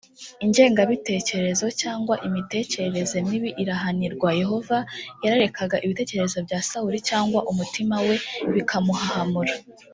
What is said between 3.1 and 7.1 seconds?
mibi irahanirwa. yehova yararekaga ibitekerezo bya sawuli